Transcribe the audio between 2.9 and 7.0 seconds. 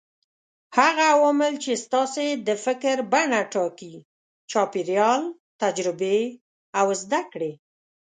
بڼه ټاکي: چاپېريال، تجربې او